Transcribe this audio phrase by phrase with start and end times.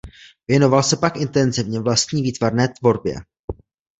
[0.47, 3.15] Věnoval se pak intenzivně vlastní výtvarné tvorbě.